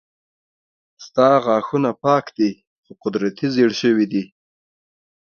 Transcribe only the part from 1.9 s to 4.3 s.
پاک دي خو قدرتي زيړ شوي دي